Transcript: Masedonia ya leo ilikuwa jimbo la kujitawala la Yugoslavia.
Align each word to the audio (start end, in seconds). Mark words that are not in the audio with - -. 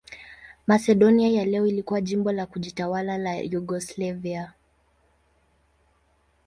Masedonia 0.67 1.29
ya 1.29 1.45
leo 1.45 1.65
ilikuwa 1.67 2.01
jimbo 2.01 2.31
la 2.31 2.45
kujitawala 2.45 3.17
la 3.17 3.35
Yugoslavia. 3.35 4.53